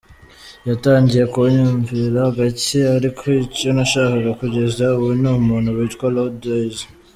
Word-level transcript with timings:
Yatangiye 0.69 1.23
kunyumvira 1.33 2.21
gakje 2.37 2.79
ariko 2.97 3.23
icyo 3.45 3.69
ntashaka 3.75 4.29
kugeza 4.39 4.83
ubu 4.95 5.09
ni 5.21 5.27
umuntu 5.39 5.69
witwa 5.77 6.05
Lord 6.15 6.41
Eyez. 6.57 6.77